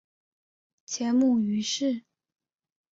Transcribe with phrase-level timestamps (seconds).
[0.83, 2.01] 前母俞氏。